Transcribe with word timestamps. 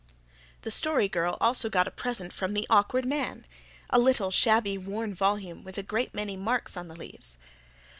The 0.63 0.71
Story 0.71 1.07
Girl 1.07 1.37
also 1.39 1.69
got 1.69 1.87
a 1.87 1.91
present 1.91 2.33
from 2.33 2.53
the 2.55 2.65
Awkward 2.71 3.05
Man 3.05 3.45
a 3.91 3.99
little, 3.99 4.31
shabby, 4.31 4.75
worn 4.75 5.13
volume 5.13 5.63
with 5.63 5.77
a 5.77 5.83
great 5.83 6.11
many 6.15 6.35
marks 6.35 6.75
on 6.75 6.87
the 6.87 6.95
leaves. 6.95 7.37